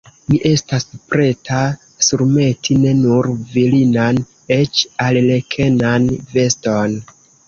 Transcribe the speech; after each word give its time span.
Mi 0.29 0.37
estas 0.49 0.85
preta 1.09 1.57
surmeti 2.07 2.77
ne 2.85 2.93
nur 3.01 3.29
virinan, 3.49 4.21
eĉ 4.57 4.81
arlekenan 5.09 6.09
veston! 6.39 6.97